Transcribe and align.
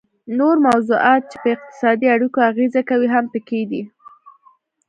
نور 0.37 0.55
موضوعات 0.67 1.23
چې 1.31 1.37
په 1.43 1.47
اقتصادي 1.55 2.07
اړیکو 2.15 2.39
اغیزه 2.49 2.81
کوي 2.89 3.07
هم 3.15 3.25
پکې 3.33 3.61
دي 3.69 3.81